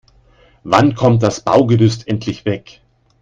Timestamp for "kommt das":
0.95-1.41